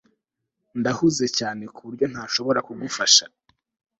Ndahuze 0.79 1.25
cyane 1.37 1.63
kuburyo 1.75 2.05
ntashobora 2.11 2.59
kugufasha 2.67 3.23